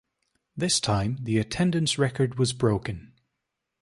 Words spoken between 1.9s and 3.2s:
record was broken.